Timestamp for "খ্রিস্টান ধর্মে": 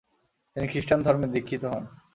0.67-1.27